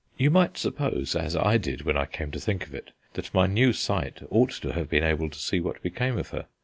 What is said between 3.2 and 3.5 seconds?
my